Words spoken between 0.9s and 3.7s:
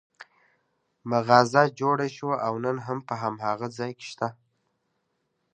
مغازه جوړه شوه او نن هم په هماغه